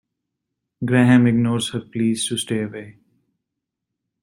Graham 0.83 1.27
ignores 1.27 1.71
her 1.75 1.81
pleas 1.91 2.25
to 2.27 2.35
stay 2.35 2.63
away. 2.63 2.97